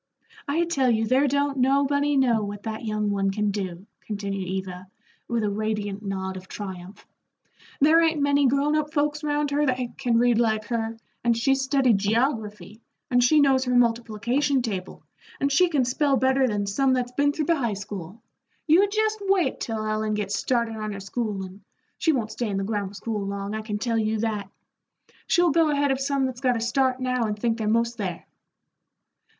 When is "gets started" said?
20.15-20.77